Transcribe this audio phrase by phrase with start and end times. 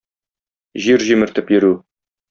[0.87, 1.65] Җир җимертеп йөрү.